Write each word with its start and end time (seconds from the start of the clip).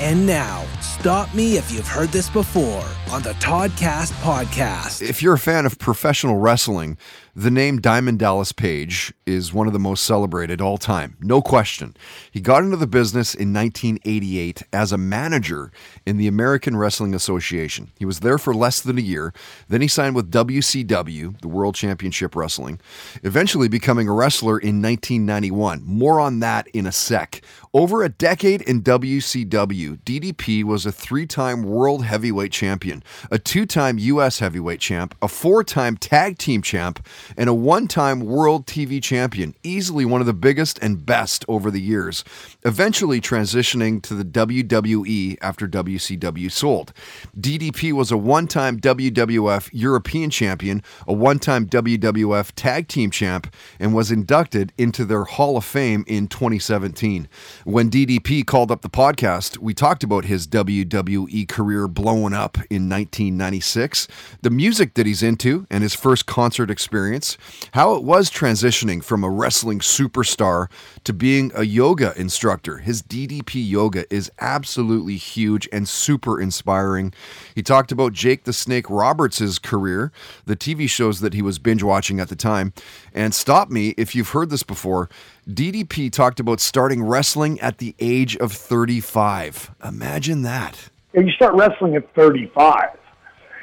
And 0.00 0.26
now, 0.26 0.66
stop 0.80 1.32
me 1.34 1.56
if 1.56 1.70
you've 1.70 1.86
heard 1.86 2.08
this 2.08 2.28
before 2.28 2.84
on 3.12 3.22
the 3.22 3.32
Toddcast 3.34 4.10
podcast. 4.22 5.08
If 5.08 5.22
you're 5.22 5.34
a 5.34 5.38
fan 5.38 5.66
of 5.66 5.78
professional 5.78 6.38
wrestling, 6.38 6.98
the 7.36 7.50
name 7.50 7.80
Diamond 7.80 8.20
Dallas 8.20 8.52
Page 8.52 9.12
is 9.26 9.52
one 9.52 9.66
of 9.66 9.72
the 9.72 9.78
most 9.80 10.04
celebrated 10.04 10.60
all 10.60 10.78
time, 10.78 11.16
no 11.20 11.42
question. 11.42 11.96
He 12.30 12.40
got 12.40 12.62
into 12.62 12.76
the 12.76 12.86
business 12.86 13.34
in 13.34 13.52
1988 13.52 14.62
as 14.72 14.92
a 14.92 14.98
manager 14.98 15.72
in 16.06 16.16
the 16.16 16.28
American 16.28 16.76
Wrestling 16.76 17.12
Association. 17.12 17.90
He 17.98 18.04
was 18.04 18.20
there 18.20 18.38
for 18.38 18.54
less 18.54 18.80
than 18.80 18.98
a 18.98 19.02
year. 19.02 19.32
Then 19.68 19.80
he 19.80 19.88
signed 19.88 20.14
with 20.14 20.30
WCW, 20.30 21.40
the 21.40 21.48
World 21.48 21.74
Championship 21.74 22.36
Wrestling, 22.36 22.80
eventually 23.24 23.66
becoming 23.66 24.08
a 24.08 24.12
wrestler 24.12 24.58
in 24.58 24.80
1991. 24.80 25.82
More 25.84 26.20
on 26.20 26.38
that 26.38 26.68
in 26.68 26.86
a 26.86 26.92
sec. 26.92 27.42
Over 27.76 28.04
a 28.04 28.08
decade 28.08 28.62
in 28.62 28.84
WCW, 28.84 29.98
DDP 30.04 30.62
was 30.62 30.86
a 30.86 30.92
three 30.92 31.26
time 31.26 31.64
world 31.64 32.04
heavyweight 32.04 32.52
champion, 32.52 33.02
a 33.32 33.38
two 33.40 33.66
time 33.66 33.98
U.S. 33.98 34.38
heavyweight 34.38 34.78
champ, 34.78 35.12
a 35.20 35.26
four 35.26 35.64
time 35.64 35.96
tag 35.96 36.38
team 36.38 36.62
champ, 36.62 37.04
and 37.36 37.48
a 37.48 37.52
one 37.52 37.88
time 37.88 38.20
world 38.20 38.68
TV 38.68 39.02
champion, 39.02 39.56
easily 39.64 40.04
one 40.04 40.20
of 40.20 40.28
the 40.28 40.32
biggest 40.32 40.78
and 40.82 41.04
best 41.04 41.44
over 41.48 41.68
the 41.68 41.80
years, 41.80 42.22
eventually 42.64 43.20
transitioning 43.20 44.00
to 44.02 44.14
the 44.14 44.24
WWE 44.24 45.36
after 45.42 45.66
WCW 45.66 46.52
sold. 46.52 46.92
DDP 47.40 47.92
was 47.92 48.12
a 48.12 48.16
one 48.16 48.46
time 48.46 48.78
WWF 48.78 49.68
European 49.72 50.30
champion, 50.30 50.80
a 51.08 51.12
one 51.12 51.40
time 51.40 51.66
WWF 51.66 52.52
tag 52.54 52.86
team 52.86 53.10
champ, 53.10 53.52
and 53.80 53.92
was 53.92 54.12
inducted 54.12 54.72
into 54.78 55.04
their 55.04 55.24
Hall 55.24 55.56
of 55.56 55.64
Fame 55.64 56.04
in 56.06 56.28
2017. 56.28 57.26
When 57.64 57.88
DDP 57.88 58.44
called 58.44 58.70
up 58.70 58.82
the 58.82 58.90
podcast, 58.90 59.56
we 59.56 59.72
talked 59.72 60.04
about 60.04 60.26
his 60.26 60.46
WWE 60.46 61.48
career 61.48 61.88
blowing 61.88 62.34
up 62.34 62.58
in 62.68 62.90
1996, 62.90 64.06
the 64.42 64.50
music 64.50 64.92
that 64.94 65.06
he's 65.06 65.22
into, 65.22 65.66
and 65.70 65.82
his 65.82 65.94
first 65.94 66.26
concert 66.26 66.70
experience, 66.70 67.38
how 67.72 67.94
it 67.94 68.02
was 68.02 68.30
transitioning 68.30 69.02
from 69.02 69.24
a 69.24 69.30
wrestling 69.30 69.78
superstar 69.78 70.70
to 71.04 71.14
being 71.14 71.52
a 71.54 71.62
yoga 71.62 72.12
instructor. 72.20 72.78
His 72.78 73.02
DDP 73.02 73.66
yoga 73.66 74.04
is 74.12 74.30
absolutely 74.42 75.16
huge 75.16 75.66
and 75.72 75.88
super 75.88 76.38
inspiring. 76.38 77.14
He 77.54 77.62
talked 77.62 77.90
about 77.90 78.12
Jake 78.12 78.44
the 78.44 78.52
Snake 78.52 78.90
Roberts' 78.90 79.58
career, 79.58 80.12
the 80.44 80.54
TV 80.54 80.86
shows 80.86 81.20
that 81.20 81.32
he 81.32 81.40
was 81.40 81.58
binge 81.58 81.82
watching 81.82 82.20
at 82.20 82.28
the 82.28 82.36
time. 82.36 82.74
And 83.14 83.34
stop 83.34 83.70
me 83.70 83.94
if 83.96 84.14
you've 84.14 84.28
heard 84.28 84.50
this 84.50 84.64
before. 84.64 85.08
DDP 85.48 86.10
talked 86.10 86.40
about 86.40 86.58
starting 86.60 87.02
wrestling 87.02 87.60
at 87.60 87.78
the 87.78 87.94
age 87.98 88.36
of 88.38 88.52
35. 88.52 89.72
Imagine 89.84 90.42
that. 90.42 90.88
You 91.12 91.30
start 91.32 91.54
wrestling 91.54 91.96
at 91.96 92.12
35. 92.14 92.98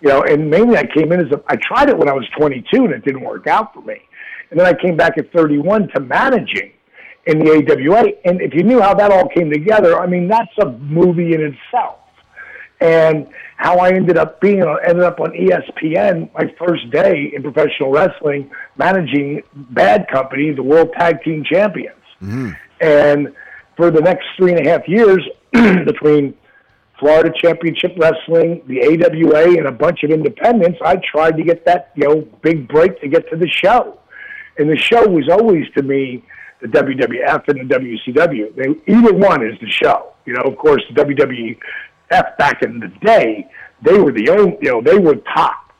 You 0.00 0.08
know, 0.08 0.22
and 0.22 0.48
mainly 0.48 0.76
I 0.76 0.84
came 0.86 1.10
in 1.12 1.20
as 1.20 1.32
a, 1.32 1.42
I 1.48 1.56
tried 1.56 1.88
it 1.88 1.98
when 1.98 2.08
I 2.08 2.12
was 2.12 2.26
22 2.38 2.84
and 2.84 2.92
it 2.92 3.04
didn't 3.04 3.22
work 3.22 3.46
out 3.46 3.74
for 3.74 3.80
me. 3.82 4.00
And 4.50 4.60
then 4.60 4.66
I 4.66 4.74
came 4.74 4.96
back 4.96 5.18
at 5.18 5.32
31 5.32 5.88
to 5.94 6.00
managing 6.00 6.72
in 7.26 7.38
the 7.40 7.50
AWA. 7.50 8.04
And 8.24 8.40
if 8.40 8.54
you 8.54 8.62
knew 8.62 8.80
how 8.80 8.94
that 8.94 9.10
all 9.10 9.28
came 9.28 9.50
together, 9.50 9.98
I 9.98 10.06
mean, 10.06 10.28
that's 10.28 10.52
a 10.60 10.70
movie 10.70 11.34
in 11.34 11.40
itself. 11.40 11.98
And 12.80 13.28
how 13.56 13.78
I 13.78 13.90
ended 13.90 14.18
up 14.18 14.40
being, 14.40 14.62
ended 14.86 15.04
up 15.04 15.20
on 15.20 15.30
ESPN 15.30 16.32
my 16.34 16.52
first 16.58 16.90
day 16.90 17.32
in 17.34 17.42
professional 17.42 17.90
wrestling, 17.90 18.50
managing 18.76 19.42
Bad 19.54 20.06
Company, 20.08 20.52
the 20.52 20.62
World 20.62 20.92
Tag 20.98 21.22
Team 21.22 21.44
Champions. 21.44 21.96
Mm-hmm. 22.20 22.50
And 22.80 23.34
for 23.76 23.90
the 23.90 24.00
next 24.00 24.26
three 24.36 24.52
and 24.52 24.66
a 24.66 24.70
half 24.70 24.86
years, 24.88 25.26
between 25.52 26.34
Florida 26.98 27.32
Championship 27.40 27.92
Wrestling, 27.96 28.62
the 28.66 28.80
AWA, 28.82 29.56
and 29.56 29.66
a 29.66 29.72
bunch 29.72 30.02
of 30.04 30.10
independents, 30.10 30.78
I 30.84 30.96
tried 30.96 31.36
to 31.36 31.42
get 31.42 31.64
that 31.66 31.92
you 31.94 32.08
know 32.08 32.20
big 32.42 32.68
break 32.68 33.00
to 33.00 33.08
get 33.08 33.28
to 33.30 33.36
the 33.36 33.48
show. 33.48 33.98
And 34.58 34.70
the 34.70 34.76
show 34.76 35.08
was 35.08 35.28
always 35.28 35.64
to 35.76 35.82
me 35.82 36.24
the 36.60 36.68
WWF 36.68 37.48
and 37.48 37.68
the 37.68 37.74
WCW. 37.74 38.54
They, 38.54 38.92
either 38.92 39.12
one 39.12 39.44
is 39.44 39.58
the 39.60 39.68
show. 39.68 40.12
You 40.24 40.34
know, 40.34 40.42
of 40.42 40.56
course, 40.56 40.82
the 40.94 41.04
WWF 42.14 42.36
back 42.38 42.62
in 42.62 42.80
the 42.80 42.88
day, 43.04 43.48
they 43.82 43.98
were 43.98 44.12
the 44.12 44.28
only, 44.30 44.56
you 44.62 44.70
know, 44.70 44.80
they 44.82 44.98
were 44.98 45.16
top. 45.34 45.72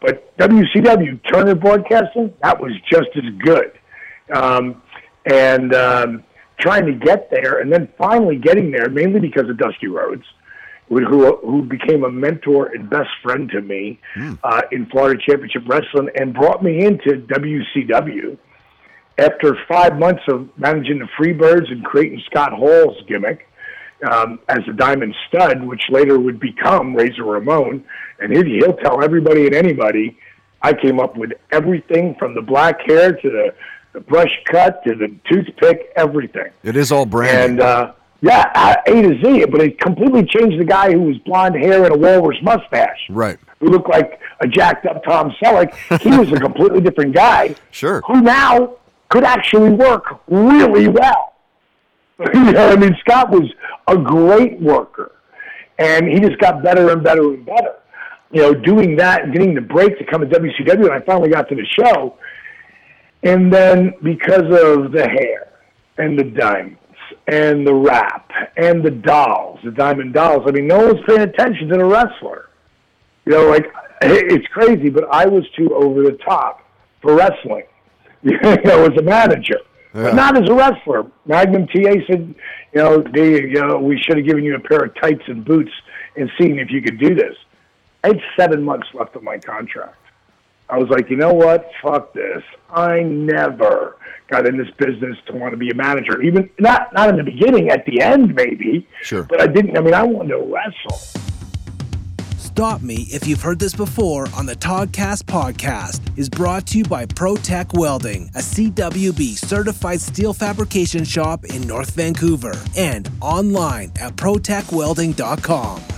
But 0.00 0.36
WCW, 0.38 1.20
Turner 1.32 1.54
Broadcasting, 1.54 2.32
that 2.42 2.60
was 2.60 2.72
just 2.90 3.08
as 3.16 3.24
good. 3.38 3.72
Um, 4.34 4.82
and 5.26 5.72
um, 5.74 6.24
trying 6.58 6.86
to 6.86 6.92
get 6.92 7.30
there, 7.30 7.60
and 7.60 7.72
then 7.72 7.88
finally 7.96 8.36
getting 8.36 8.70
there, 8.72 8.88
mainly 8.88 9.20
because 9.20 9.48
of 9.48 9.56
Dusty 9.58 9.86
Rhodes, 9.86 10.24
who, 10.88 11.36
who 11.36 11.62
became 11.62 12.04
a 12.04 12.10
mentor 12.10 12.66
and 12.66 12.90
best 12.90 13.10
friend 13.22 13.48
to 13.50 13.60
me 13.60 14.00
Mm. 14.16 14.38
uh, 14.42 14.62
in 14.72 14.86
Florida 14.86 15.20
Championship 15.24 15.62
Wrestling 15.66 16.08
and 16.16 16.34
brought 16.34 16.62
me 16.62 16.84
into 16.84 17.24
WCW 17.28 18.36
after 19.18 19.56
five 19.68 19.98
months 19.98 20.22
of 20.28 20.48
managing 20.58 20.98
the 20.98 21.08
Freebirds 21.18 21.70
and 21.70 21.84
creating 21.84 22.20
Scott 22.30 22.52
Hall's 22.52 22.96
gimmick 23.08 23.48
um, 24.10 24.38
as 24.48 24.60
a 24.68 24.72
Diamond 24.72 25.14
Stud, 25.28 25.62
which 25.64 25.82
later 25.90 26.18
would 26.18 26.40
become 26.40 26.94
Razor 26.94 27.24
Ramon. 27.24 27.84
And 28.18 28.32
he, 28.36 28.58
he'll 28.58 28.76
tell 28.76 29.02
everybody 29.02 29.46
and 29.46 29.54
anybody, 29.54 30.16
I 30.62 30.72
came 30.72 31.00
up 31.00 31.16
with 31.16 31.32
everything 31.50 32.14
from 32.18 32.34
the 32.34 32.42
black 32.42 32.80
hair 32.82 33.12
to 33.12 33.30
the, 33.30 33.54
the 33.92 34.00
brush 34.00 34.30
cut 34.46 34.82
to 34.84 34.94
the 34.94 35.14
toothpick, 35.28 35.92
everything. 35.96 36.50
It 36.62 36.76
is 36.76 36.92
all 36.92 37.06
brand. 37.06 37.52
And 37.52 37.60
uh, 37.60 37.92
yeah, 38.20 38.50
uh, 38.54 38.76
A 38.86 39.02
to 39.02 39.20
Z. 39.22 39.46
But 39.46 39.60
it 39.60 39.80
completely 39.80 40.24
changed 40.24 40.58
the 40.60 40.64
guy 40.64 40.92
who 40.92 41.02
was 41.02 41.18
blonde 41.18 41.56
hair 41.56 41.84
and 41.84 41.94
a 41.94 41.98
walrus 41.98 42.38
mustache, 42.42 43.00
right. 43.10 43.38
who 43.60 43.68
looked 43.68 43.88
like 43.88 44.20
a 44.40 44.46
jacked 44.46 44.86
up 44.86 45.02
Tom 45.04 45.32
Selleck. 45.42 45.74
He 46.00 46.16
was 46.16 46.30
a 46.32 46.36
completely 46.40 46.80
different 46.80 47.14
guy 47.14 47.54
Sure. 47.70 48.02
who 48.06 48.20
now 48.20 48.76
could 49.08 49.24
actually 49.24 49.70
work 49.70 50.20
really 50.28 50.88
well. 50.88 51.31
you 52.34 52.52
know, 52.52 52.68
I 52.68 52.76
mean, 52.76 52.96
Scott 53.00 53.30
was 53.30 53.50
a 53.88 53.96
great 53.96 54.60
worker, 54.60 55.12
and 55.78 56.06
he 56.06 56.20
just 56.20 56.38
got 56.38 56.62
better 56.62 56.90
and 56.90 57.02
better 57.02 57.34
and 57.34 57.44
better. 57.44 57.76
You 58.30 58.42
know, 58.42 58.54
doing 58.54 58.96
that 58.96 59.24
and 59.24 59.32
getting 59.32 59.54
the 59.54 59.60
break 59.60 59.98
to 59.98 60.04
come 60.04 60.22
to 60.22 60.26
WCW, 60.26 60.84
and 60.84 60.92
I 60.92 61.00
finally 61.00 61.30
got 61.30 61.48
to 61.48 61.54
the 61.54 61.66
show. 61.78 62.16
And 63.22 63.52
then 63.52 63.94
because 64.02 64.44
of 64.44 64.92
the 64.92 65.06
hair 65.08 65.52
and 65.98 66.18
the 66.18 66.24
diamonds 66.24 66.78
and 67.28 67.66
the 67.66 67.74
rap 67.74 68.30
and 68.56 68.82
the 68.82 68.90
dolls, 68.90 69.60
the 69.64 69.70
diamond 69.70 70.14
dolls, 70.14 70.42
I 70.46 70.50
mean, 70.50 70.66
no 70.66 70.78
one's 70.78 71.00
paying 71.06 71.20
attention 71.20 71.68
to 71.68 71.76
the 71.76 71.84
wrestler. 71.84 72.48
You 73.26 73.32
know, 73.32 73.48
like 73.48 73.66
it's 74.00 74.46
crazy, 74.48 74.88
but 74.88 75.04
I 75.12 75.26
was 75.26 75.44
too 75.56 75.72
over 75.74 76.02
the 76.02 76.18
top 76.24 76.60
for 77.00 77.14
wrestling. 77.14 77.64
You 78.24 78.38
know, 78.38 78.84
as 78.84 78.96
a 78.96 79.02
manager, 79.02 79.58
Yeah. 79.94 80.02
but 80.04 80.14
not 80.14 80.42
as 80.42 80.48
a 80.48 80.54
wrestler. 80.54 81.04
Magnum 81.26 81.66
TA 81.66 81.92
said, 82.06 82.34
you 82.72 82.82
know, 82.82 83.02
they, 83.12 83.42
you 83.42 83.60
know, 83.60 83.78
we 83.78 83.98
should 83.98 84.16
have 84.16 84.26
given 84.26 84.44
you 84.44 84.56
a 84.56 84.60
pair 84.60 84.84
of 84.84 84.94
tights 85.00 85.22
and 85.26 85.44
boots 85.44 85.70
and 86.16 86.30
seen 86.40 86.58
if 86.58 86.70
you 86.70 86.80
could 86.80 86.98
do 86.98 87.14
this. 87.14 87.36
I 88.04 88.08
had 88.08 88.20
seven 88.38 88.62
months 88.62 88.88
left 88.94 89.14
of 89.16 89.22
my 89.22 89.38
contract. 89.38 89.96
I 90.68 90.78
was 90.78 90.88
like, 90.88 91.10
you 91.10 91.16
know 91.16 91.34
what? 91.34 91.70
Fuck 91.82 92.14
this. 92.14 92.42
I 92.70 93.02
never 93.02 93.96
got 94.28 94.46
in 94.46 94.56
this 94.56 94.70
business 94.78 95.18
to 95.26 95.34
want 95.34 95.52
to 95.52 95.58
be 95.58 95.68
a 95.68 95.74
manager. 95.74 96.22
Even 96.22 96.48
not 96.58 96.92
not 96.94 97.10
in 97.10 97.16
the 97.16 97.24
beginning, 97.24 97.68
at 97.68 97.84
the 97.84 98.00
end 98.00 98.34
maybe. 98.34 98.88
Sure. 99.02 99.24
But 99.24 99.42
I 99.42 99.46
didn't. 99.46 99.76
I 99.76 99.80
mean, 99.82 99.94
I 99.94 100.02
wanted 100.02 100.30
to 100.30 100.38
wrestle. 100.38 101.21
Stop 102.52 102.82
Me 102.82 103.06
If 103.10 103.26
You've 103.26 103.40
Heard 103.40 103.58
This 103.58 103.72
Before 103.72 104.28
on 104.36 104.44
the 104.44 104.54
Toddcast 104.54 105.22
podcast 105.22 106.18
is 106.18 106.28
brought 106.28 106.66
to 106.66 106.76
you 106.76 106.84
by 106.84 107.06
ProTech 107.06 107.72
Welding, 107.72 108.28
a 108.34 108.40
CWB 108.40 109.38
certified 109.38 110.02
steel 110.02 110.34
fabrication 110.34 111.02
shop 111.02 111.46
in 111.46 111.62
North 111.62 111.92
Vancouver, 111.92 112.52
and 112.76 113.10
online 113.22 113.90
at 113.98 114.16
protechwelding.com. 114.16 115.91